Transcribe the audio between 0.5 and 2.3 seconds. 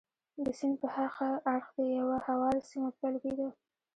سیند په هاغه اړخ کې یوه